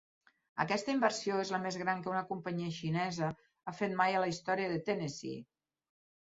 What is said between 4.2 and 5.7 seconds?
la història de Tennessee.